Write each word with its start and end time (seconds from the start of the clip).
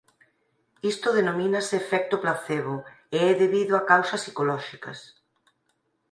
Isto 0.91 1.15
denomínase 1.19 1.73
efecto 1.83 2.15
placebo 2.23 2.73
e 3.15 3.17
é 3.31 3.33
debido 3.43 3.73
a 3.75 3.85
causas 3.91 4.21
psicolóxicas. 4.23 4.99